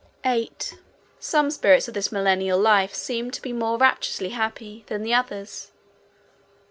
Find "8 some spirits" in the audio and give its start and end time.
0.25-1.87